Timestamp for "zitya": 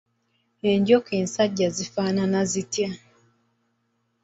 2.51-2.89